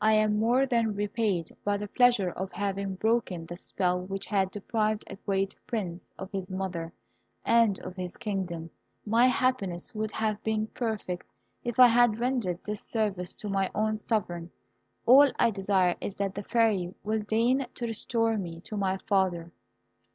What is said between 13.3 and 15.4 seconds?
to my own sovereign. All